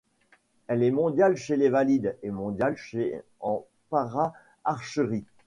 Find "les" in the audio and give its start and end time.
1.55-1.69